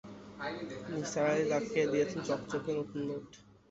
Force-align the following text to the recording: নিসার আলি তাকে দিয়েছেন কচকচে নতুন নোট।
নিসার 0.91 1.25
আলি 1.31 1.45
তাকে 1.51 1.79
দিয়েছেন 1.91 2.19
কচকচে 2.27 2.71
নতুন 2.77 2.99
নোট। 3.07 3.27